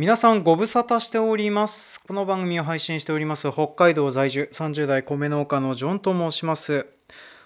[0.00, 2.00] 皆さんご無沙汰しております。
[2.08, 6.86] この番組を配信しております北海道在住30代米農家のジョンと申します。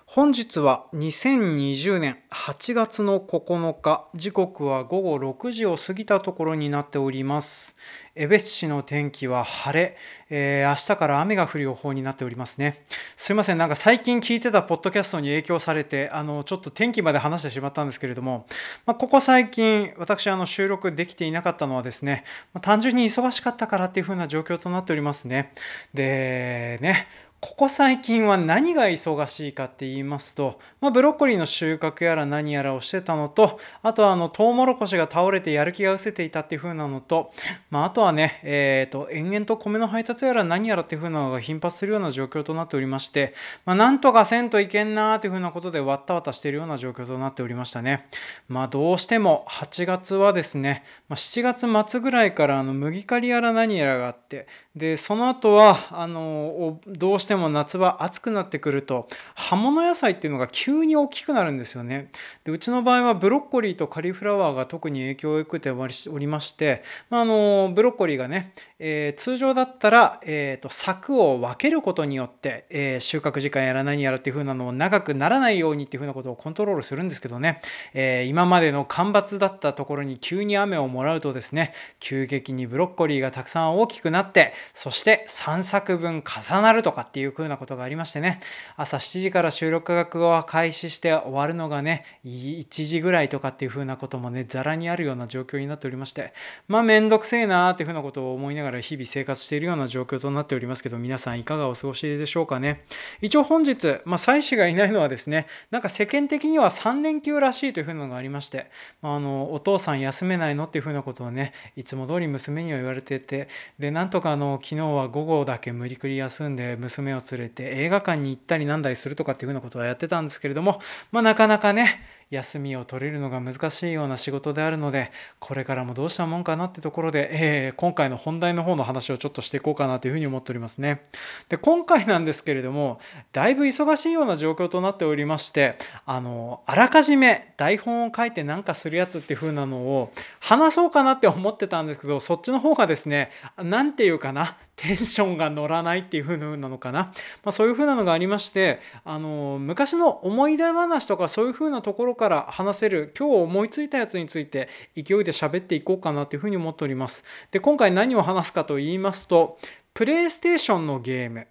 [0.06, 7.76] 本日は2020年8月の9日、時刻は午後6時を過ぎたところになっております。
[8.14, 9.96] 江別市の天気は晴れ、
[10.30, 12.84] えー明日から雨が降る予報になっておりますね。
[13.16, 18.46] すいません、なんか最近聞いてたポッドキャストに影響されて、あの、ちょっと天気まで話してしまったんですけれども、
[18.86, 25.52] まあ、ここ最近、私、あの、収録できていなかったのはですね、まあ単純に忙しかったからっていう風な状況となっておりますね。
[25.92, 27.08] で、ね、
[27.44, 37.32] ここ最近は何が忙しいかって言いますと、まあ、ブロッコリーの収穫やら何やらをしてたのと、あとはあのトウモロコシが倒れてやる気が失せていたっていう風なのと、
[37.68, 43.34] まあ、あとはね、えー、と延々と米の配達やら何やらっていう風なのが頻発するような状況となっておりまして、
[43.66, 48.08] まあ、なんとかせんといけんなーっていう風なことでわったわたしているような状況となっておりましたね。
[48.48, 62.10] まあ、どうしても8月はですね、ま、7月末ぐらいからあの麦刈りやら何やらがあって、でその後はあのどうしても夏場暑くなってくると葉物野菜っていうのが急に大きくなるんですよね。
[62.44, 77.60] でうちの場合はブロッコリーとカリフラワーが特に影響を受けておりまして、まあ、あのブロッコリーがね、えー通常だったら、えーと柵を分けることによって、えー収穫時間やら何やらっていう風なのを長くならないようにっていう風なことをコントロールするんですけどね、
[77.92, 88.40] えー今までの干ばつだったところに急に雨をもらうとですね急激にブロッコリーがたくさん大きくなってそして3作分重なるとかっていう風なことがありましてね。
[88.76, 96.32] 朝7時から収録が開始して終わるのがね1時ぐらいとかっていう風なこともねざらにあるような状況になっておりまして。
[96.68, 102.84] まあめんどくせえなーっていう風なことを思いながら日々生活しているような状況となっておりますけど皆さんいかがお過ごしでしょうかね。
[103.20, 108.70] 一応本日、まあ、妻子がいないのはですねなんか世間的には3連休らしいという風なのがありまして、
[109.02, 120.80] まあ、あのお父さん休めないのっていう風なことをねいつも通り娘には言われててでなんとかあの昨日は午後だけ無理くり休んで娘を連れて映画館に行ったりなんだりするとかっていうふうなことはやってたんですけれども、
[121.12, 122.00] まあ、なかなかね
[122.30, 131.06] 休みを取れるのが難しいような仕事であるのでこれからもどうしたもんかなってところで、えー今回の本題の方の話をちょっとしていこうかなというふうに思っておりますね。
[131.48, 132.98] で今回なんですけれども
[133.32, 135.76] だいぶ忙しいような状況となっておりまして
[136.06, 143.30] あのあらかじめ台本を書いて何かするやつっていう風なのを話そうかなって思ってたんですけどそっちの方がですね
[143.62, 147.12] 何て言うかなテンションが乗らないっていう風なのかな、
[147.44, 159.58] まあ、そういう風なのがありましてあの昔の思い出話とかそういう風なところからから話せる今日思いついたやつについて勢いで喋っていこうかなというふうに思っておりますで今回何を話すかと言いますと
[159.92, 161.46] プレイステーションのゲーム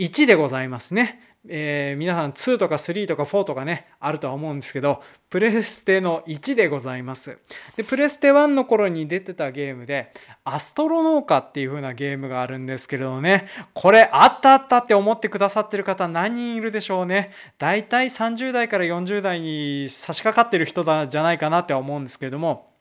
[0.00, 1.20] 1でございますね。
[1.48, 7.38] えー皆さん2とか3とか4とかねあるとは思うんですけどプレステの1でございます。
[7.76, 10.12] でプレステ1の頃に出てたゲームで
[10.44, 17.32] アストロノーカっていう風なゲームがあるんですけれどねこれあったあったって思ってくださってる方何人いるでしょうね。
[17.58, 22.72] だいたい30代から40代に差し掛かってる人だじゃないかなって思うんですけれども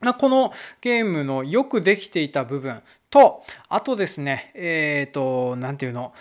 [0.00, 6.12] まこのゲームのよくできていた部分とあとですねえっ、と何ていうの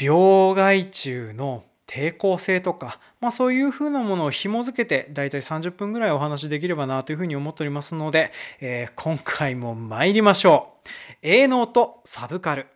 [0.00, 10.88] 病害虫の抵抗性とか、まあ、そういうふうなものを紐付けて大体30分ぐらいお話しできればなというふうに思っておりますので、えー今回も参りましょう。
[11.22, 12.66] 営農とサブカル。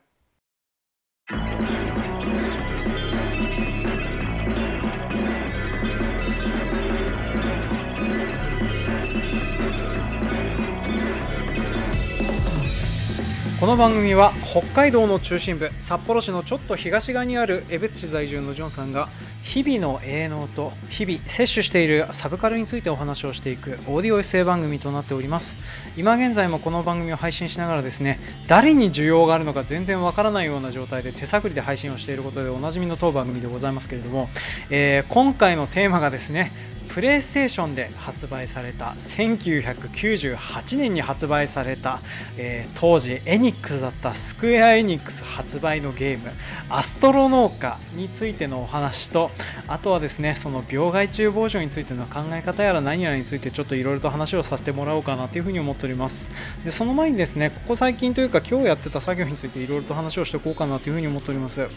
[13.62, 19.06] この番組は北海道の中心部札幌市のちょっと東側にある江別市在住のジョンさんが
[19.44, 25.58] 日々の営農と日々摂取しているサブカルについてお話をしていくオーディオエッセイ番組となっております。
[25.96, 28.18] 今現在もこの番組を配信しながらですね
[28.48, 34.28] 誰に需要があるのか全然わからないような状態で手探りで配信をしていることでおなじみの当番組でございますけれども、
[34.70, 36.50] えー今回のテーマがですね
[36.92, 42.00] プレイステーションで発売された1998年に発売された、
[42.36, 46.30] えー当時エニックスだったスクエアエニックス発売のゲーム
[46.68, 49.30] アストロ農家についてのお話と
[49.68, 56.32] あとはですねその病害虫防除についての考え方やら何やらについてちょっといろいろと話をさせてもらおうかなというふうに思っております。
[56.64, 61.60] でその前にですねここ最近というか今日やってた作業についていろいろと話をしていこうかなというふうに思っております。
[61.60, 61.68] で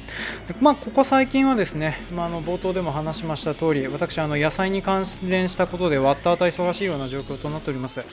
[0.60, 8.04] まあここ最近はですね、まあ、あの冒頭でも話しました通り私あの野菜に関連したことでわったわた忙しいような状況となっております。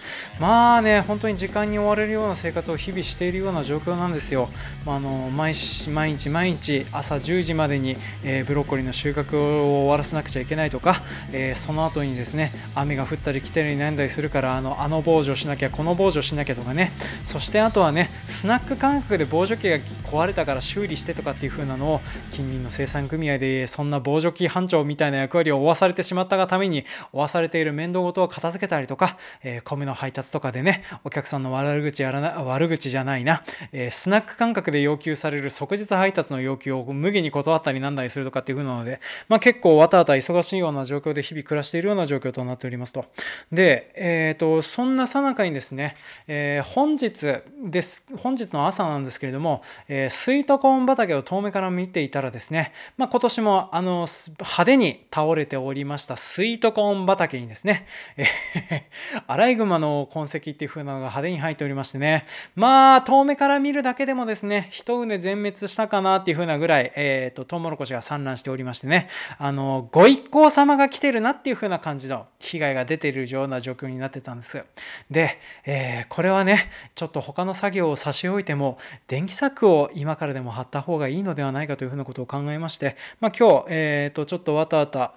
[0.41, 4.49] まあね本当に時間に追われるような生活を日々しているような状況なんですよ、
[4.87, 5.55] まあ、あの毎
[5.91, 11.03] 毎日毎日朝10時までに、えー、ブロッコリーの収穫を終わらせなくちゃいけないとか、
[11.33, 16.93] えー、その後にですね雨が降ったり来たりなんだりするからあのあの防除しなきゃこの防除しなきゃとかね。
[17.25, 22.00] そしてあとはねスナック感覚で防除機が壊れたから修理してとかっていう風なのを
[22.33, 26.81] 近隣の生産組合でそんな防除機班長みたいな役割を負わされてしまったがために
[27.12, 33.43] 負わされている面倒事を片付けたりとか、えー、米の配達とかでねお客さんの悪口やらな悪口じゃないな、
[33.73, 43.05] えー、スナック感覚で要求される即日配達の要求を無限に断ったりなんだりするとかっていう風なので、まあ、結構わたわた忙しいような状況で日々暮らしているような状況となっておりますと。
[43.50, 45.96] で、えーと、そんなさなかにですね、
[46.26, 54.06] えー、本日です、本日の朝なんですけれども、えー、スイートコーン畑を遠目から見ていたらですね、まあ、今年もあの
[54.38, 57.86] 派手に倒れておりましたスイートコーン畑にですね、
[59.26, 69.08] アライグマの痕跡っていう風なのが派手に入っておりましてね、まあ、遠目から見るだけでもですね、一畝全滅したかなっていう風なぐらい、えっ、ー、と、トウモロコシが散乱しておりましてね、
[69.38, 74.64] あの、ご一行様が来てるなっていう風な感じの被害が出ているような状況になってたんです。
[75.10, 78.78] で、えー、これはね、ちょっと他の作業を差し置いても、
[79.08, 85.14] 電気柵を今からでも貼った方がいいのではないかというふうなことを考えまして、まあ、今日、えー、とちょっとわたわた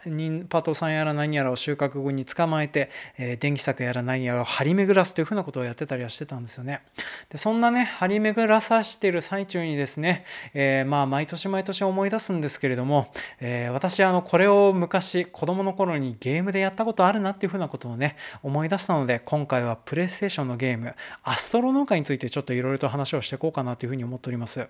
[0.50, 6.82] パトさんやら何やらを収穫後に捕まえて、え、電気柵やら何やらを張り巡らすというふうなことをやってたりはしてたんですよね。
[7.30, 24.68] でそんなね張り巡らさしてる最中にですね、えー、まあ毎年毎年思い出すんですけれども、えー、私あのこれを昔子供の頃にゲームでやったことあるなっていうふうなことをね思い出したので今回はプレイステーションのゲームアストロ農家についてちょっといろいろと話をしていこうかなというふうに思っております。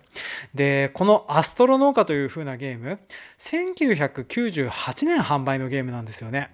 [0.54, 3.00] でこのアストロ農家という風なゲーム
[3.38, 6.52] 1998年販売のゲームなんですよね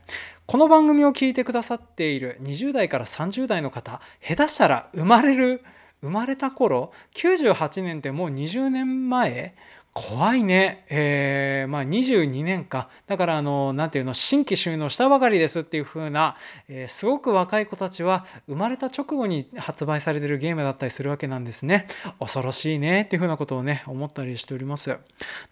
[0.51, 5.63] この番組を聞いてくださっている20代から30代の方下手したら生まれる
[6.01, 9.55] 生まれた頃98年ってもう20年前？
[9.93, 10.85] 怖いね。
[10.89, 12.89] えー、まあ22年か。
[13.07, 16.35] だからあの、なんていうの、新規収納したばかりですっていう風な、
[16.67, 21.87] えー、すごく若い子たちは生まれた直後に発売されてるゲームだったりするわけなんですね。
[22.19, 24.97] 恐ろしいねっていう風なことをね、思ったりしております。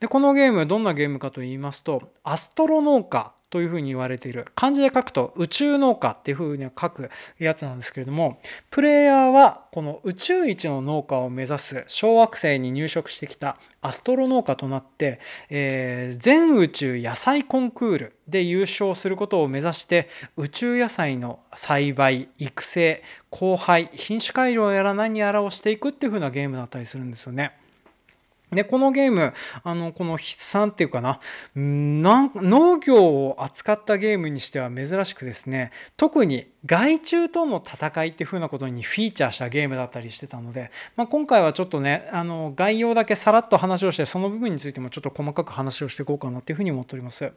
[0.01, 7.09] で、このゲーム、どんなゲームかと言いますと、アストロ農家というふうに言われている漢字で書くと宇宙農家っていうふうに書く
[7.39, 15.19] やつなんですけれどもプレイヤーはこの宇宙一の農家を目指す小惑星に入植してきたアストロ農家となって、
[15.49, 27.53] えー、全宇宙野菜コンクールで優勝することを目指して宇宙野菜の栽培育成交配品種改良やら何やらをしていくっていう風なゲームだったりするんですよね。
[28.51, 31.19] で、このゲーム、あの、この筆算っていうかな、
[31.55, 47.31] 農業を扱ったゲームにしては珍しくですね、特に害虫との戦いっていう風なことにフィーチャーしたゲームだったりしてたので、まあ、今回はちょっとねあの概要だけさらっと話をしてその部分についてもちょっと細かく話をしていこうかなっていうふうに思っております。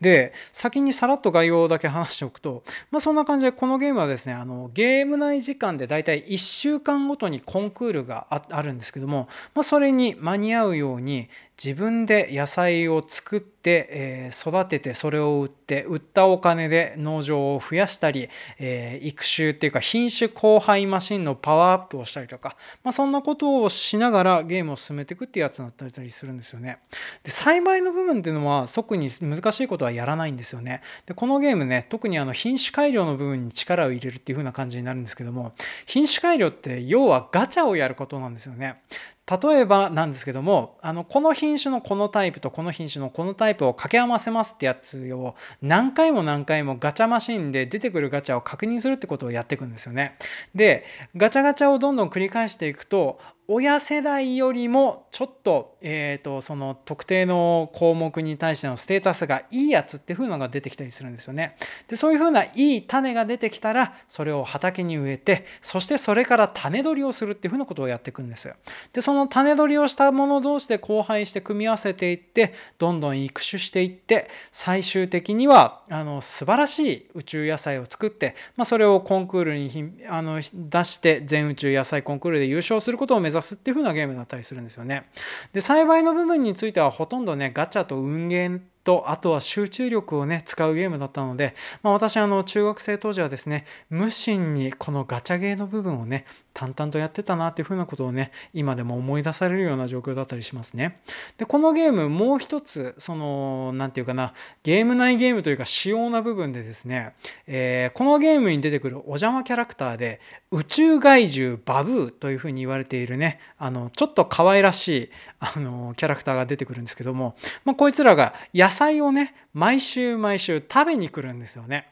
[0.00, 11.28] で先にさらっと概要だけ話しておくと、まあ、そんな感じでこのゲームはですねあのゲーム内時間でだいたい1週間ごとにコンクールがあるんですけども、まあ、それに間に合うように
[11.62, 18.28] 自分で野菜を作って、えー、育ててそれを売って売ったお金で農場を増やしたり、
[18.58, 26.78] えー、育種っていうか品種交配マシンのパワーアップをしたりとか、まあ、そんなことをしながらゲームを進めていくっていうやつだったりするんですよね。
[27.22, 30.82] で栽培の部分っていうのは特に難しいことはやらないんですよね。
[31.06, 35.52] でこのゲームね特にあの品種改良の部分に力を入れるっていう風な感じになるんですけども
[35.86, 38.82] 品種改良って要はガチャをやることなんですよね。
[39.26, 50.16] 例えばなんですけどもあのこの品種のこのタイプとこの品種のこのタイプを掛け合わせますってやつを何回も何回もガチャマシンで出てくるガチャを確認するってことをやっていくんですよね。
[50.54, 50.84] で
[51.16, 61.56] ガチャガチャをどんどん繰り返していくと親世代よりもちょっと,、えーと、その特定の項目に対してのステータスがいいやつっていう風のが出てきたりするんですよね。
[61.88, 68.50] でそういう風ないい種が出てきたらそれを畑に植えてそしてそれから種取りをするっていう風なことをやっていくんです。
[68.92, 85.08] でその種取りをしたもの同士で交配して組み合わせていってどんどん育種していって最終的にはあの素晴らしい宇宙野菜を作って、まあ、それをコンクールにあの出して全宇宙野菜コンクールで優勝することを目指すっていう風なゲームだったりするんですよね。
[85.52, 101.00] で栽培の部分についてはほとんどねガチャと運ゲーとあとは集中力をね使うゲームだったので、まあ、私あの中学生当時はですね無心にこのガチャゲーの部分をね淡々とやってたなっていうふうなことをね今でも思い出されるような状況だったりしますね。
[101.36, 107.14] でこのゲームもう一つその何て言うかなゲーム内ゲームというか仕様な部分でですね、
[107.46, 115.10] えー、このゲームに出てくるお邪魔キャラクターで宇宙怪獣バブーというふうに言われているねあのちょっと可愛らしい
[115.40, 121.88] あのキャラクターが出てくるんですけども、まあ、こいつらが野菜をね毎週毎週食べに来るんですよね。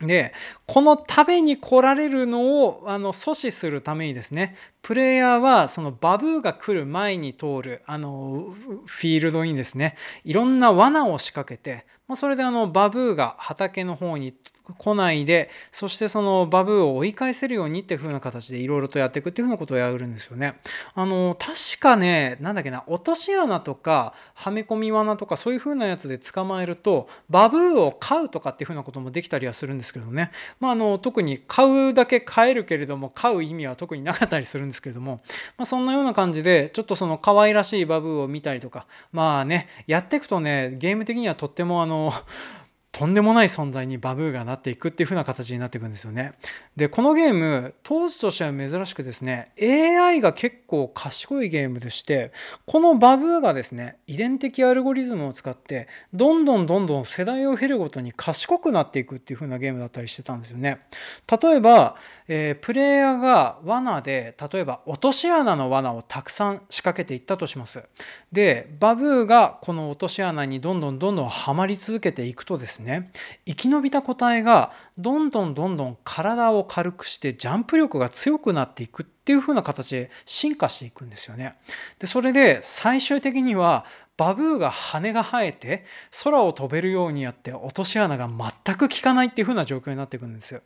[0.00, 0.34] で
[0.66, 14.34] この食べに来られるのをあの阻止するためにですねプレイヤーはそのバブーが来る前に通るあのフィールドにですねいろんな罠を仕掛けてそれであのバブーが畑の方に
[14.74, 20.56] 来ないでそしてそのバブーを追い返せるようにっていう風な形でいろいろとやっていくっていう風なことをやるんですよね。
[20.94, 30.30] あの確かねなんだっけな落とし穴とかはめ込み罠とかそういう風なやつで捕まえるとバブーを飼うとかっていう風なこともできたりはするんですけどね、
[30.60, 35.20] まあ、あの特に買うだけ買えるけれども飼う意味は特になかったりするんですけれども、
[35.56, 38.86] まあ、そんなような感じでちょっとその可愛らしいバブーを見たりとか。
[39.12, 42.12] まあねやっていくとねゲーム的にはとってもあの
[42.96, 46.32] とんでもない存在にバブーがなっていくっていう風な形になっていくんですよね。
[46.76, 52.32] でこのゲーム当時としては珍しくですね AI が結構賢いゲームでして
[52.64, 60.86] このバブーがですね遺伝的アルゴリズムを使ってどんどんどんどん世代を経るごとに賢くなっていくっていう風なゲームだったりしてたんですよね。
[61.30, 61.96] 例えば、
[62.28, 67.82] えー、プレイヤーが罠で例えば落とし穴の罠をたくさん仕掛けていったとします。
[68.32, 73.10] でバブーがこの落とし穴にどんどんどんどんはまり続けていくとですねね
[73.44, 81.56] 生き延びた個体がどんどんどんどん体を軽くしてジャンプ力が強くなっていくっていう風な形で進化していくんですよね。
[81.98, 83.84] でそれで最終的には
[84.16, 85.84] バブーが羽が生えて
[86.24, 90.62] 空を飛べるようにやって落とし穴が全く効かないっていう風な状況になっていくんですよ。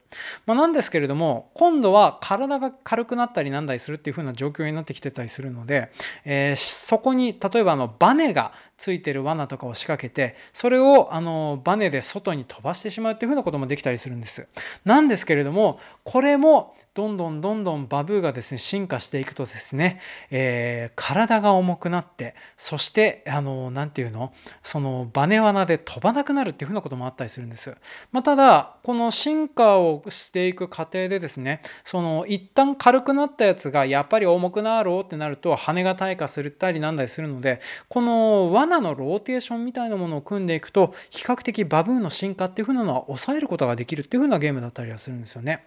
[0.47, 5.91] まあ、なんですけれども今度は体が軽くなったりなんだりするっていう風な状況になってきてたりするので、
[6.25, 14.47] えー、そこに例えばあのバネがついてる罠とかを仕掛けてそれをあのバネで外に飛ばしてしまうっていう風なこともできたりするんです。
[14.85, 24.33] なんですけれどもこれもどんどんどんどんバブーがですね進化していくとですね、えー、体が重くなってそしてあのの何て言うの？
[24.63, 27.75] そのバネ罠で飛ばなくなるっていう風なこともあったりするんです。
[28.13, 45.67] まあ、ただこの進化をしていく過程でですねその一旦軽くなったやつがやっぱり重くなろうってなると羽が退化するったりなんだりするのでこの罠のローテーションみたいなものを組んでいくと比較的バブーの進化っていう風なのは抑えることができるっていう風なゲームだったりはするんですよね。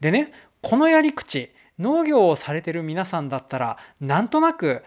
[0.00, 4.84] でねこのやり口農業をされてる皆さんだったらなんとなく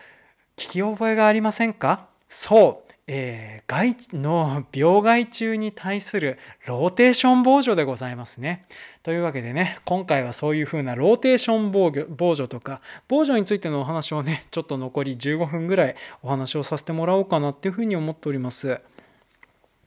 [0.56, 2.08] 聞き覚えがありませんか？
[2.36, 8.66] そうえー、害の病害虫に対するローテーション防除でございますね。
[9.04, 18.82] というわけでね、今回はそういう風なローテーション防御防除とか、防除についてのお話をね、ちょっと残り15分ぐらいお話をさせてもらおうかなっていう風に思っております。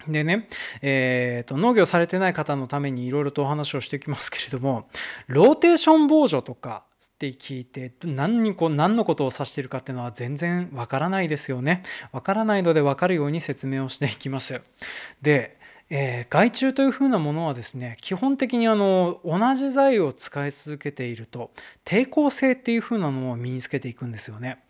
[0.07, 0.49] でね、
[0.81, 4.88] えーと、農業されてない方のためにいろいろとお話をしていきますけれども
[5.26, 6.85] ローテーション防除とか
[7.19, 11.83] って聞いて何にこう何のことを指しているかっていうのは全然わからないですよね。
[12.13, 14.63] わからないのでわかるように説明をしていきます。
[15.21, 15.58] で
[15.90, 21.50] えー、害虫というふうなものはですね基本的にあの同じ材を使い続けていると
[21.85, 24.62] 抵抗性っていうふうなのを身につけていくんですよね。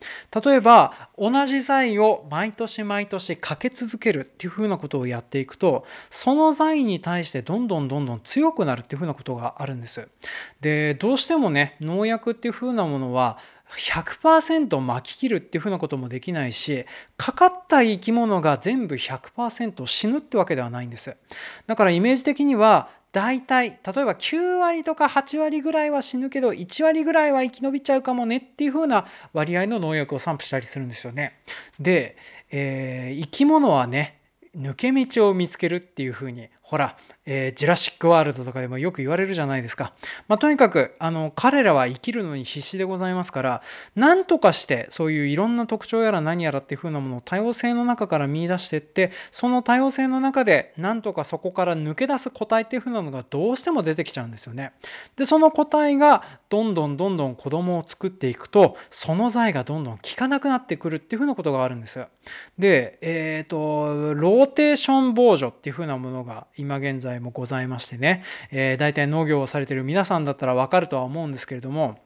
[0.43, 10.07] 例えば同じ材を毎年毎年かけ続けるっていうふうなことをやっていくとその材に対してどんどんどんどん強くなるっていうふうなことがあるんです。
[10.61, 13.37] でどうしてもね農薬っていうふうなものは
[13.77, 16.85] 100%巻き切るっていうふうなこともできないし
[17.17, 21.15] かかった生き物が全部100%死ぬってわけではないんです。
[21.67, 31.39] だからイメージ的には大体例えば9割とか8割ぐらいは死ぬけど1割ぐらいは生き延びちゃうかもねっていう風な割合の農薬を散布したりするんですよね。
[31.79, 32.17] で、
[32.51, 34.19] えー、生き物はね
[34.55, 36.95] 抜け道を見つけるっていう風にほら、
[37.25, 39.91] えー、ジュラシック・ワールドとかでもよく言われるじゃないですか。
[40.27, 43.63] まあ、とにかくあの彼らは生きるのに必死でございますから
[43.95, 54.73] 何とかしてそういういろんな特徴やら何やらっていう風なものを多様性の中から見いだしてってその多様性の中で何とかそこから抜け出す個体っていう風なのがどうしても出てきちゃうんですよね。
[55.15, 62.03] でその個体がどんどんどんどん子供を作っていくとその財がどんどん効かなくなってくるっていう風なことがあるんです。
[62.57, 71.99] で、えっ、ー、とローテーション防除っていう風なものが今現在もございましてね、えー、大体農業をされてる皆さんだったらわかるとは思うんですけれども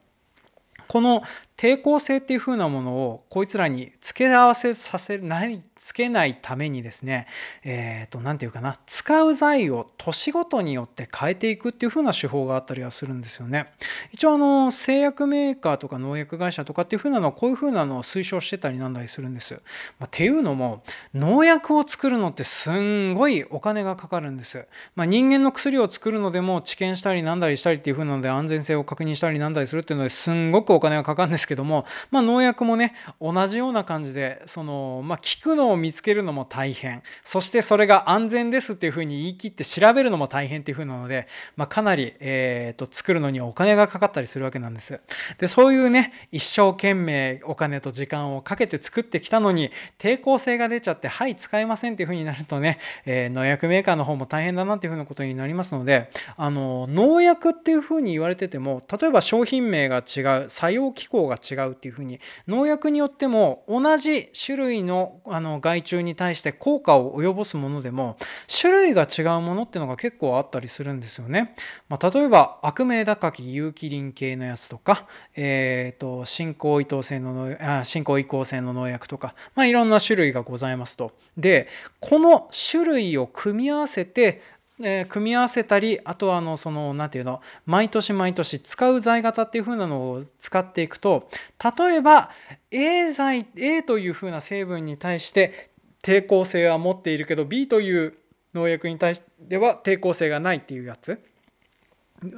[0.88, 1.24] この
[1.58, 7.28] 抵抗性っていう風なものをこいつらに付け合わせさせないつけないためにですね、
[7.63, 13.68] えっ、ー、と、なんていうかな、使う剤を年ごとによって変えていくっていう風な手法があったりはするんですよね。
[14.13, 19.56] 一応あの、製薬メーカーとか農薬会社とかっていう風なのはこういう風なのを推奨してたりなんだりするんです。
[20.00, 24.66] まあ、っていうのも、農薬を作るのってすんごいお金がかかるんです。
[24.96, 37.03] まあ、人間の薬を作るのでも治験したりなんだりしたりっていう風なので安全性を確認したりなんだりするっていうのですんごくお金がかかるんですけども、まあ、農薬もね、同じような感じで、その、まあ、効くのをを見つけるのも大変。
[37.24, 45.00] そしてそれが安全ですっていう風に言い切って調べるのも大変っていう風なので、まあ、かなり、えー、と、作るのにお金がかかったりするわけなんです。
[45.39, 68.17] で、そういうね、一生懸命お金と時間をかけて作ってきたのに、抵抗性が出ちゃって、はい、使えませんっていう風になるとね、えー、農薬メーカーの方も大変だなっていう風なことになりますので、あの、農薬っていう風に言われてても、例えば商品名が違う、作用機構が違うっていう風に、農薬によっても同じ種類のあの害虫に対して効果を及ぼすものでも、
[68.62, 71.55] 種類が違うものってのが結構あったりするんですよね。
[71.89, 81.12] まあ、例えば、悪名高き有機リン系のやつとか、えーと、進行移行性のあ進行移行性の農薬とか、まあ、いろんな種類がございますと。
[81.38, 81.67] で
[82.00, 84.41] この種類を組み合わせて
[84.82, 91.30] え組み合わせたりあとはあのその何て言うの毎年毎年使う剤型っていう風なのを使っていくと
[91.77, 92.32] 例えば
[92.72, 95.70] A 剤 A という風な成分に対して
[96.03, 98.15] 抵抗性は持っているけど B という
[98.53, 101.20] 農薬に対しては抵抗性がないっていうやつ。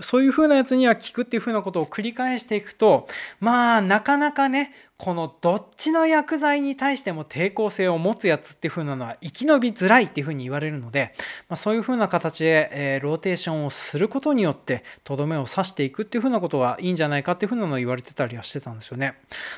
[0.01, 3.07] そういう風なやつには効くっていう風なことを繰り返していくと
[3.39, 11.13] まあなかなかねこのどっちの薬剤に対しても抵抗性を持つやつっていう風なのは生き延びづらいっていう風に言われるので、
[11.49, 19.15] まあ、そういう風な形で、えー、ローテーションをすることによってとどめを刺していくっていう風なことがいいんじゃないかっていう風なのを言われてたりはしてたんですよね。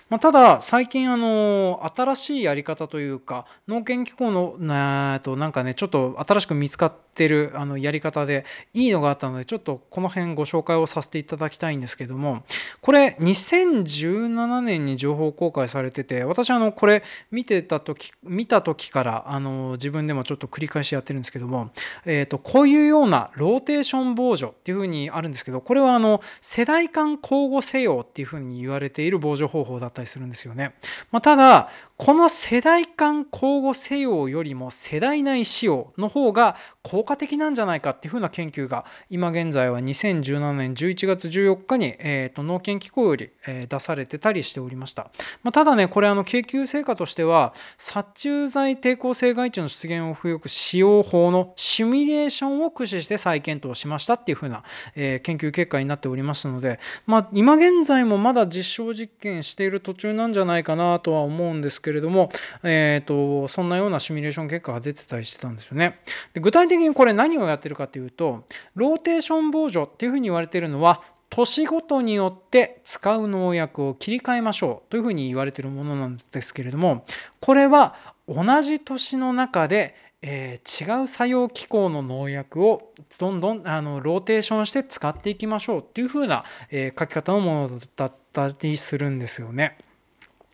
[0.10, 12.44] まあ、ただ最近あの新しいやり方というか農研機構のなとなんかねちょっと新しく見つかってるあのやり方でいいのがあったのでちょっとこの辺ご紹介をさせていただきたいんですけども
[12.82, 21.72] これ2017年に情報公開されてて私あのこれ見てた時見た時からあの自分でもちょっと繰り返しやってるんですけども、
[22.06, 30.76] えーと、こういうようなローテーション防除っていうふうにあるんですけどこれはあの世代間交互せよっていうふうに言われている防除方法だったりするんですよね、
[31.12, 45.10] まあ、ただこの世代間交互作用よりも世代内使用の方が効果的なんじゃないかっていうふうな研究が今現在は2017年11月14日に、えーと、農研機構より、え、出されてたりしておりました。
[45.42, 54.64] まあ、ただね、これあの研究成果としては殺虫剤抵抗性害虫の出現を不く使用法のシミュレーションを駆使して再検討しましたっていうふうな、
[54.96, 62.30] え、研究結果になっておりますので、まあ、今現在もまだ実証実験している途中なんじゃないかなとは思うんですけどけれども、
[62.64, 66.00] えーと、そんなようなシミュレーション結果が出てたりしてたんですよね。
[66.34, 68.44] で具体的にこれ何をやってるかというと
[68.76, 77.06] ローテーション防除っていうふうに言われてるのは年ごとによって使う農薬を切り替えましょうというふうに言われてるものなんですけれども
[77.40, 77.96] これは
[78.28, 89.78] 同じ年の中でえー、違う作用機構の農薬をどんどんあのローテーションして使っていきましょうっていう風な、えー、書き方のものだったりするんですよね。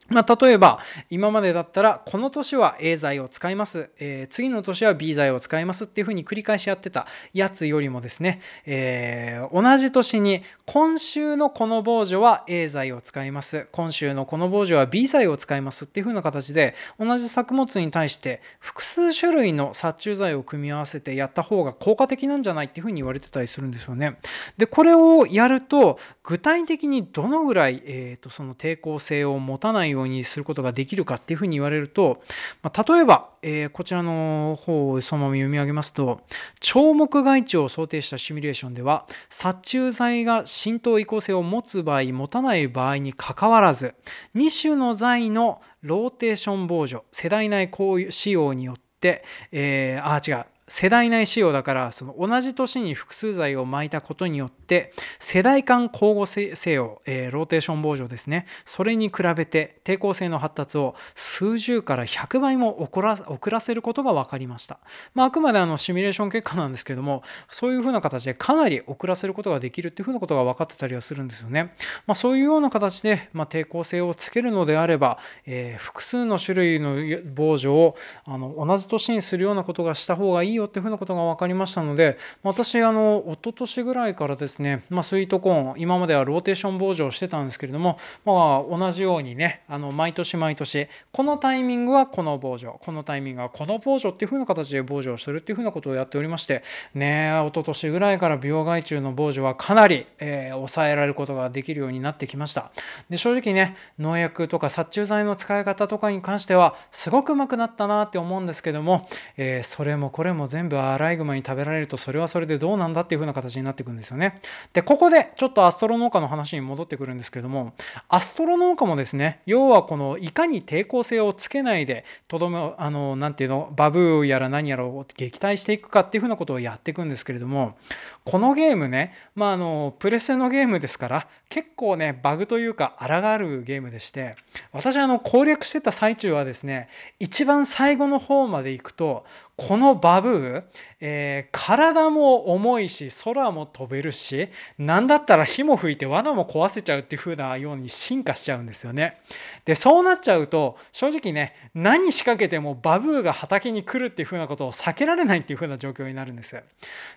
[0.10, 24.18] まあ、例えば、今までだったら、この年は A 剤を使います、えー、次の年は B 剤を使いますっていうふうに繰り返しやってたやつよりもですね、えー、同じ年に、今週のこの防除は A 剤を使います、今週のこの防除は B 剤を使いますっていうふうな形で、同じ作物に対して複数種類の殺虫剤を組み合わせてやった方が効果的なんじゃないっていうふうに言われてたりするんですよね。
[24.58, 32.22] で、これをやると、具体的にどのぐらい、えーと、その抵抗性を持たないようにすることができるかっていうふうに言われると、
[32.62, 36.22] まあ、例えば、えー、こちらの方をそのまま読み上げますと
[36.60, 43.96] チョウ目害虫を想定したシミュレーションでは殺虫剤が浸透移行性を持つ場合持たない場合にかかわらず
[44.36, 47.70] 2種の剤のローテーション防除世代内
[48.10, 58.48] 使用によって、えー、あ違う世代内使用だからその同じ年に複数剤を撒いたことによって世代間交互使用、えー、ローテーション防除ですね。
[58.66, 64.80] それに比べて抵抗性の発達を数十から100倍も遅ら遅らせることが分かりました、
[65.14, 71.76] まあ、あくまであのシミュレーション結果なんですけどもそういうふうな形でかなり遅らせることができるっていうふうなことが分かってたりはするんですよね、
[72.08, 76.96] まあ、そういうような形で、まあ、抵抗性をつけるのであれば、えー、複数の種類の
[77.36, 102.72] 防除をあの同じ年にするようなことがした方がいいよよっていうふうなことが分かりましたので私あの一昨年ぐらいからですね、まあ、スイートコーン今まではローテーション防除をしてたんですけれども、まあ、同じようにねあの毎年毎年このタイミングはこの防除このタイミングはこの防除っていうふうな形で防除をするっていうふうなことをやっておりましてね一昨年ぐらいから美容害虫の防除はかなり、えー、抑えられることができるようになってきました。
[103.10, 114.40] で正直ね農薬とか殺虫剤の使い方とかに関してはすごくうまくなったなって思うんですけども、えー、それもこれも全部アライグマに食べられるとそれはそれでどうなんだっていう風な形になっていくんですよね。
[114.72, 117.74] でここでちょっとアストロ農家の話に戻ってくるんですけども
[118.08, 127.76] アストロ農家もですね要はこのいかに抵抗性をつけないでとどめあの何ていうのバブーやら何やらを撃退していくかっていう風なことをやっていくんですけれども
[128.24, 133.08] このゲームねまああのプレステのゲームですから結構ねバグというか抗
[133.40, 134.36] るゲームでして
[134.72, 136.90] 私あの攻略してた最中はですね
[137.20, 140.64] 一番最後の方まで行くとこのバブー、
[141.00, 149.20] えー、体も重いし空も飛べるし何だったら火も吹いて罠も壊せちゃうっていう風なように進化しちゃうんですよね。
[149.66, 156.60] でそうなっちゃうと正直ね何仕掛けてもバブーが畑に来るっていう風なことを避けられないっていう風な状況になるんです。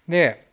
[0.07, 0.46] で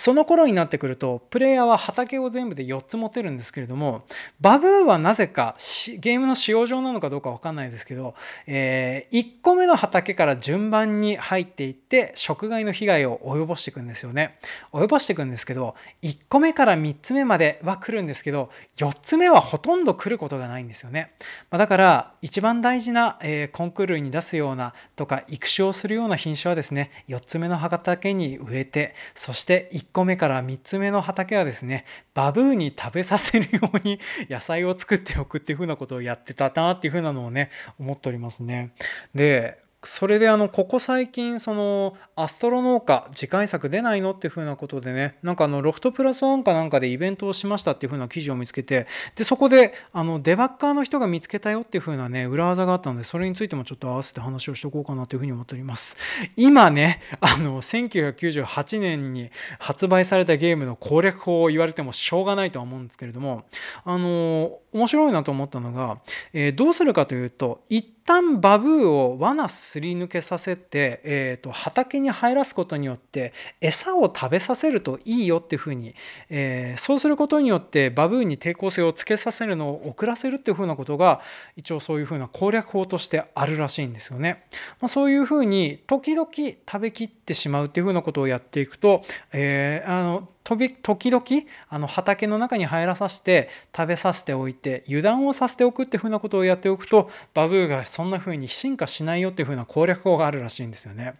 [0.00, 4.06] その頃になってくるとプレイヤーは畑を全部で4つ持てるんですけれども
[4.40, 5.54] バブーはなぜか
[5.98, 8.14] ゲームの使用上なのかどうか分かんないですけど、
[8.46, 14.38] えー、1個目の畑から順番に入っていって食害の被害を及ぼしていくんですよね。
[14.72, 21.12] 及ぼしていくんですけど1個目から3つ目までは来るんですけど4つ目はほとんど来ることがないんですよね、
[21.50, 33.98] まあ、だから一番大事な、えー、コンクールに出すようなとか育種をするような品種はですね4つ目の畑に植えてそして1 1個目から3つ目の畑はですねバブーに食べさせるように
[34.30, 38.72] 野菜を作っておくっていう風なことをやってたなっていう風なのをね思っておりますね。
[39.14, 55.96] でそれであのここ最近そのアストロ農家次回作出ないのっていうふうなことでねなんかあのロフトプラスワンかなんかでイベントをしましたっていうふうな記事を見つけてでそこであのデバッカーの人が見つけたよっていうふうなね裏技があったのでそれについてもちょっと合わせて話をしておこうかなというふうに思っております。
[56.36, 63.44] 今ねあの1998年に発売されたゲームの攻略法を言われてもしょうがないとは思うんですけれども
[63.84, 65.98] あの面白いなと思ったのが、
[66.32, 75.94] え、どうするかというと一旦バブーを罠すすり抜けさせて、えーと、畑に入らすことによって餌を食べさせるといいよっていうふうに、
[76.28, 81.20] えー、そうすることによってバブーに抵抗性をつけさせるのを遅らせるっていうふうなことが
[81.54, 84.44] 一応そういうふうな攻略法としてあるらしいんですよね。
[84.80, 89.02] まあ、そういうふうに時々食べきってしまうっていうふうなことをやっていくと、
[89.32, 91.24] えー、あの時々
[91.68, 101.14] あの畑の中に入らさせて食べさせておいて油断をさせておくっていうふうなことをやっておくとバブーがそんな風に進化しないよっていう風な攻略法があるらしいんですよね。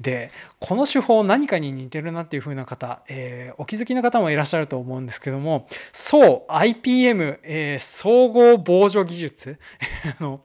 [0.00, 9.58] でこの手法何かに似てるなっていう風な方、えー、お気づきの方もいらっしゃると思うんですけどもそう IPM、えー、総合防除技術
[10.18, 10.40] あの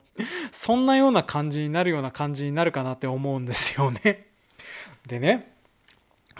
[0.50, 4.26] そんなような感じになるような感じになるかなって思うんですよね。
[5.06, 5.51] でね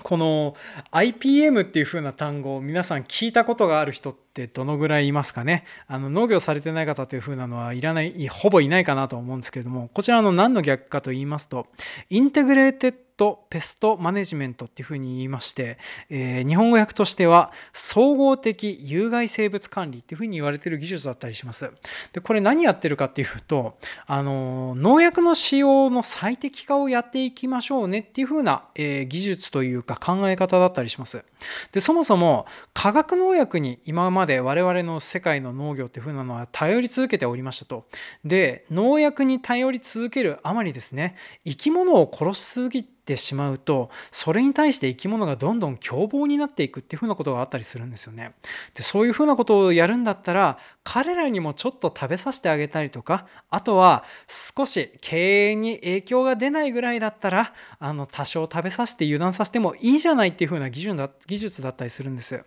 [0.03, 0.55] この
[0.91, 5.65] IPM っていう風な単語を皆さん聞いたことがある人ってどのぐらいいますかね？
[5.87, 11.67] あの農業されてない方という風なのはいらないほぼいないかなと思うんですけれどもこちらの何の略かと言いますと
[12.11, 15.79] Integrated Pest Management っていうふうに言いまして、
[16.11, 21.70] えー、日本語訳としては総合的有害生物管理っていうふうに言われてる技術だったりします。
[22.12, 31.25] でこれ何やってるかっていうとあの農薬の使用の最適化をやっていきましょうねっていうふうな、えー、技術というか考え方だったりします。
[31.72, 37.87] でそもそも化学農薬に今まで我々の世界の農業っていうふうなのは頼り続けておりましたと。
[38.25, 48.33] で農薬に頼り続けるあまりですね生き物を殺しすぎててしまうとそれに対して生き物がどんどん凶暴になっていくっていうふうなことがあったりするんですよね。
[48.75, 62.42] でそういうふうなことをやるんだったら彼らにもちょっと食べさせてあげたりとかあとは少し経営に影響が出ないぐらいだったらあの多少食べさせて油断させてもいいじゃないっていうふうな技術だ技術だったりするんです。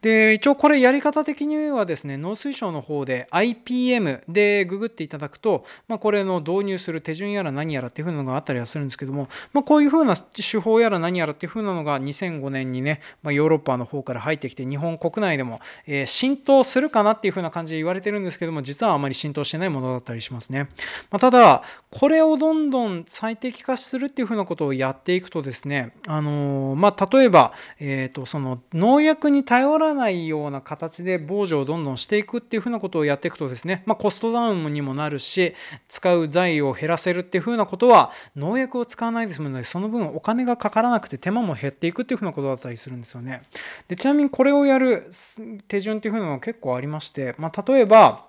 [0.00, 20.68] で一応これやり方的にはですね農水省の方で IPM でググっていただくと、まあ、これの導入する手順やら何やらっていうふうなのがあったりはするんですけども、まあ、こういうふうな手法やら何やらっていう風なのが2005年にね、まあ、ヨーロッパの方から入ってきて日本国内でも、え、浸透するかなっていう風な感じで言われてるんですけども実はあまり浸透してないものだったりしますね、
[21.10, 35.54] まあ、ただこれをどんどん最適化するっていう風なことをやっていくとですねあのー、まあ例えば、えー、とその農薬に頼らないような形で防除をどんどんしていくっていう風なことをやっていくとですね、まあ、コストダウンにもなるし
[35.88, 43.42] 使う財を減らせるっていう風なことは農薬を使わないですのでそのの分お金がかからなくて手間も減っていくっていうふうなことだったりするんですよね。
[43.88, 45.10] でちなみにこれをやる
[45.68, 48.26] 手順っていうふうなのが結構ありまして、まあ、例えば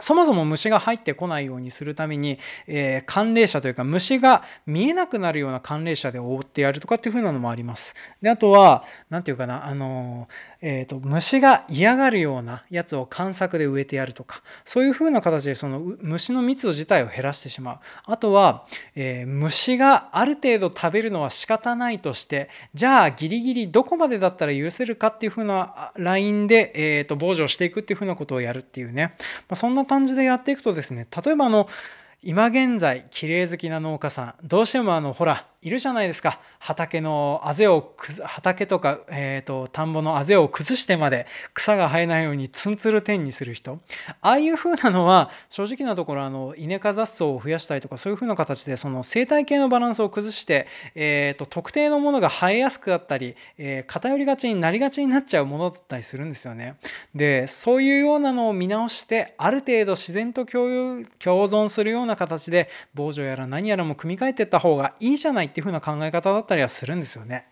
[0.00, 7.94] そもそも虫が入ってこないようにするために、えー、寒冷車というか虫が見えなくなるような寒冷車で覆ってやるとかっていう風なのもあります。
[8.20, 10.28] で、あとは、何て言うかな、あの
[10.68, 17.78] えーと、虫が嫌がるようなやつを観作で植えてやるとかそういう風な形でその虫の密度自体を減らしてしまう。
[18.04, 31.68] あとは、えー、虫がある程度食べるのは仕方ないとしてじゃあギリギリどこまでだったら許せるかっていう風なラインで、えーと、防除していくっていう風なことをやるっていうね、まあ、そんな感じでやっていくとですね例えばあの
[32.24, 36.40] 今現在綺麗好きな農家さんどうしてもあのほらいるじゃないですか。
[36.58, 43.80] 畑のあぜを畑とか、えーと、田んぼのあぜを崩してまで草が生えないようにツンツル天にする人。
[44.20, 56.76] ああいう風なのは正直なところあの稲科雑草を増やしたりとかそういう風な形でその生態系のバランスを崩して、えーと、特定のものが生えやすくなったり、えー、偏りがちになりがちになっちゃうものだったりするんですよね。
[57.14, 67.46] でそういうようなのを見直してある程度自然と共存するような形で防除やら何やらも組み替えていった方がいいじゃないっていう風な考え方だったりはするんですよね。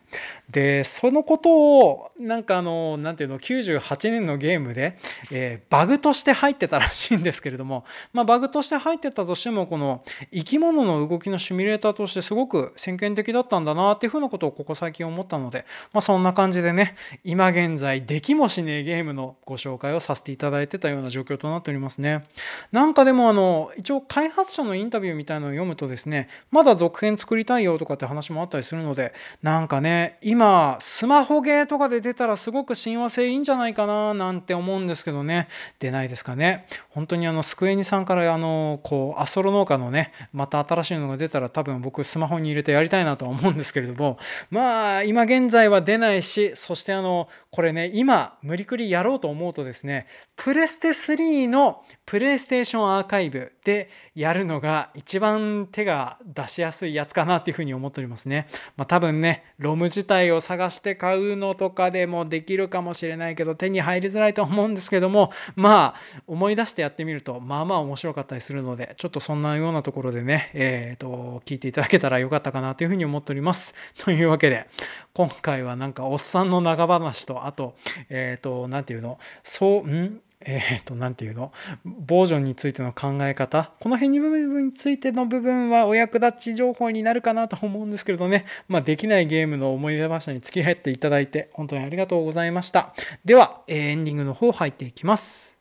[0.50, 4.98] でそのことをなんかあの何ていうの98年のゲームで、
[5.32, 22.24] えー、バグとして入ってたらしいんですけれども、まあ、バグとして入ってたとしてもこの生き物の動きのシミュレーターとしてすごく先見的だったんだなっていうふうなことをここ最近思ったので、まあ、そんな感じでね今現在できもしねえゲームのご紹介をさせていただいてたような状況となっておりますね。
[22.70, 35.48] なんかでもあの一応開発者のインタビューみたいのを読むとですねまだ続編作りたいよとかって話もあったりするのでなんかね今スマホゲーとかで出たらすごく親和性いいんじゃないかななんて思うんですけどね。
[35.78, 36.66] 出ないですかね。
[36.90, 44.18] 本当にあのスクエニさんからあのこうアストロ農家のねまた新しいのが出たら多分僕スマホに入れてやりたいなとは思うんですけれども。
[44.50, 58.46] まあ今現在は出ないしそしてあのこれね今無理くりやろうと思うとですねプレステ3のプレイステーションアーカイブでやるのが一番手が出しやすいやつかなっていうふうに思っておりますね。
[58.76, 73.74] まあ、多分ね、ロム自体を探して買うのとかでもできるかもしれないけど手に入りづらいと思うんですけども、まあ思い出してやってみるとまあまあ面白かったりするので、ちょっとそんなようなところでね、えっ、ー、と、聞いていただけたらよかったかなというふうに思っております。
[73.98, 74.66] というわけで、
[75.12, 77.74] 今回はなんかおっさんの長話と、あと、
[78.08, 80.20] えっ、ー、と、何て言うの、そう、ん？
[80.46, 81.52] えっ、ー、と、何て言うの？
[81.84, 83.72] ボージョンについての考え方。
[83.80, 88.44] この辺に部分についての部分はお役立ち情報になるかなと思うんですけれどね。
[88.68, 92.94] まあ、できないゲームの思い出話に付き合っていただいて、本当にありがとうございました。
[93.24, 95.53] ではえ、エンディングの方入っていきます。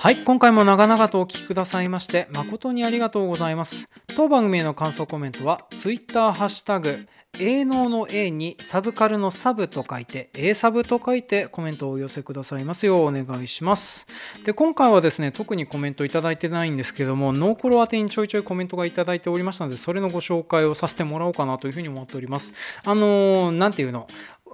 [0.00, 3.88] はい、今回も長々とお聞きくださいまして誠にありがとうございます。
[4.14, 7.08] 当番組への感想コメントは Twitter ハッシュタグ
[7.40, 14.06] 営農の A にサブカルのサブと書いて A サブと書いてコメントをお寄せくださいますようお願いします。
[14.44, 22.54] で今回はですね特にコメントいただいてないんですけどもノーコロ宛てにちょいちょいコメントがいただいておりましたのでそれのご紹介をさせてもらおうかなというふうに思っております。
[22.84, 24.06] あの何ていうの？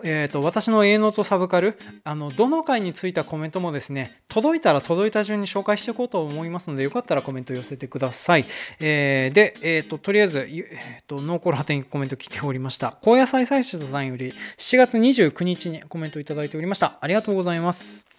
[0.03, 8.47] えーと、私の営農とサブカルあのどの回についたコメントもですね届いたら届いた順に紹介していこうと思いますのでよかったらコメント寄せてください、
[8.81, 12.97] えー、で、えーと、とりあえず、えーと、ノーコール派手にコメント来ておりました。
[13.01, 16.99] 高野菜採取さんより7月29日にコメントいただいておりました。
[17.01, 18.14] ありがとうございます。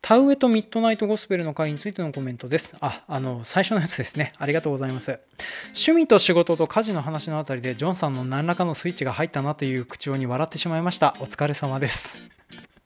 [0.00, 2.76] 田植えとミッドナイトゴスペルの会についてのコメントです。
[2.80, 4.32] あ、あの、最初のやつですね。
[4.38, 5.18] ありがとうございます。
[5.66, 11.16] 趣味と仕事と家事の話のあたりで、ジョンさんの何らかのスイッチが入ったなという口調に笑ってしまいました。
[11.20, 12.22] お疲れ様です。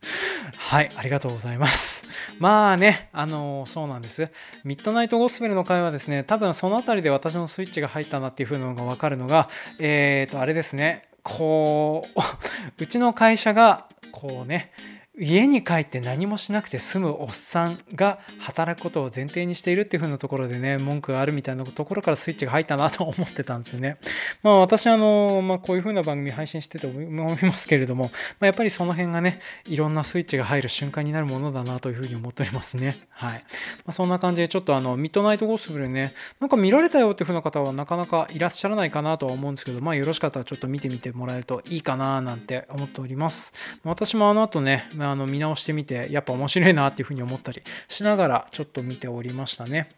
[0.57, 2.07] はい、ありがとうございます。
[2.39, 4.29] まあね、あのそうなんです。
[4.65, 9.49] ミッドナイトゴスペルの会はですね、多分そのあたりで私のスイッチが入ったなっていう風なのがわかるのが、
[9.79, 12.21] えっ、ー、と、あれですね、こう、
[12.83, 14.73] うちの会社が、こうね、
[15.19, 23.99] 家に帰って何もしなくて済むおっさんが働くことを前提にしているっていう風なところでね文句があるみたいなところからスイッチが入ったなと思ってたんですよね。
[24.43, 27.07] まあ私あの、まあ、こういう風な番組配信してて思い
[27.45, 33.07] ますけれども、まあ、やっぱりその辺がねいろんなスイッチが入る瞬間になるものだなという風に思っておりますね。
[33.11, 33.45] はい。
[33.85, 43.53] まあ、そんな感じでちょっとあのミッドナイトゴーストブルねなんか見られたよっていう風な方はなかなかいらっしゃらないかなとは思うんですけどまあよろしかったらちょっと見てみてもらえるといいかななんて思っております。
[43.85, 49.91] 私もあの後ねあの見直してみてやっぱ面白いなっていうふうに思ったりしながらちょっと見ておりましたね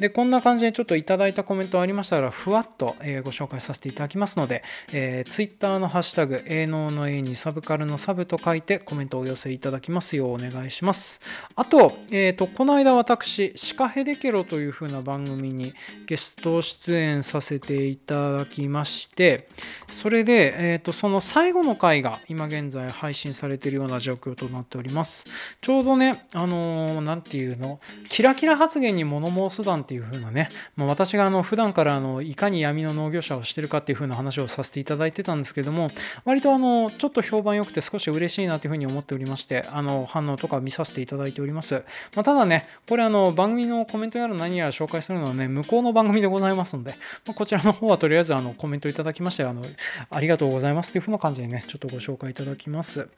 [0.00, 11.20] でこんな感じでちょっといただいたコメントありましたらふわっと、えご紹介させていただきますので、えー、Twitter のハッシュタグ、営農の A にサブカルのサブと書いてコメントをお寄せいただきますようお願いします。
[11.54, 15.72] あと、え、ー、と、この間私、シカヘデケロという風な番組に
[16.06, 19.48] ゲスト出演させていただきまして、
[19.88, 25.26] それで、え、ー、と、その最後の回が今現在配信されているような状況となっております。
[25.60, 35.90] ちょうどね、あのー、なんていうの、キラキラ発言に物申す団っていう風なね、まあ、私があの普段からあのいかに闇の農業者をしてるかっていう風な話をさせていただいてたんですけども、
[36.24, 41.82] 割とあの、ちょっと評判良くて少し嬉しいなという風に思っておりまして、あの、反応とか見させていただいております。
[42.14, 49.64] まあ、ただね、これあの、番組のコメントやら何やら紹介するのはね、向こうの番組でございますので、まあ、こちらの方はとりあえずあの、コメントいただきまして、あの、
[50.10, 53.08] ありがとうございますという風な感じでね、ちょっとご紹介いただきます。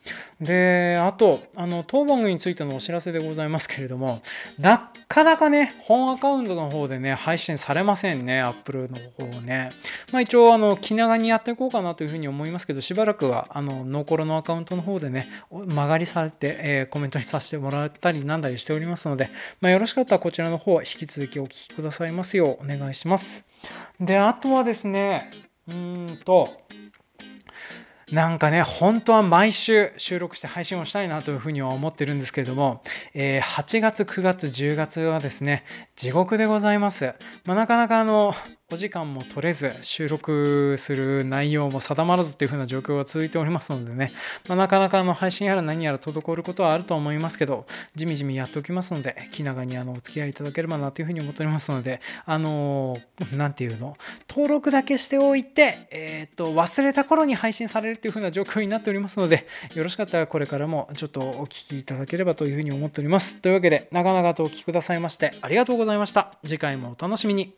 [0.40, 4.20] で、あと、とあの、当番組についてのお知らせでございますけれども、
[4.58, 9.70] なかなかね、本アカウントの方でね、配信されませんね、Apple の方ね。
[10.12, 23.44] まあ一応、あの、気長にやっていこうかなというふうに思いますけど、しばらくは、あの、ノーコロのアカウントの方でね、曲がりされて、えー、コメントにさせてもらったりなんだりしておりますので、まあ、よろしかったらこちらの方、引き続きお聞きくださいますようお願いします。
[23.98, 25.30] で、あとはですね、
[25.66, 26.50] うーんと、
[28.11, 32.83] なんかね、本当は毎週収録して配信をしたいなというふうには思ってるんですけれども、
[33.14, 35.64] えー、8月、9月、10月はですね、
[35.97, 37.14] 地獄でございます。
[37.45, 38.35] まあ、なかなかあの、
[38.74, 44.12] お時間も取れず収録する内容も定まらずっていう風な状況が続いておりますのでね、
[44.48, 53.96] まあ、なかなかあの配信やら何やら滞ることはあると思いますけど、じみじみやっておきますので、気長にあのお付き合いいただければなというふうに思っておりますので、あのー、なんていうの、
[54.28, 63.40] 登録だけしておいて、えっ、と、忘れた頃に配信されるっていう風な状況になっておりますので、よろしかったらこれからもちょっとお聞きいただければというふうに思っております。
[63.40, 66.37] というわけで、長々とお聞きくださいまして、ありがとうございました。
[66.44, 67.54] 次回もお楽しみに。